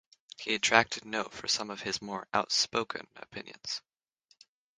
He 0.39 0.55
attracted 0.55 1.05
note 1.05 1.31
for 1.31 1.47
some 1.47 1.69
of 1.69 1.81
his 1.83 2.01
more 2.01 2.27
outspoken 2.33 3.05
opinions. 3.17 3.81